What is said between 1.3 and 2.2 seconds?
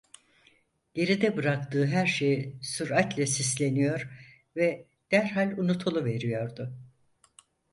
bıraktığı her